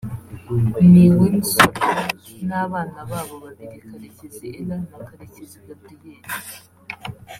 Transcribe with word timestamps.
Niwin 0.89 1.37
Sorlu 1.51 2.35
n’abana 2.47 2.99
babo 3.09 3.35
babiri 3.43 3.75
Karekezi 3.87 4.45
Ellah 4.59 4.81
na 4.89 4.97
Karekezi 5.09 5.57
Gabriel 5.67 6.19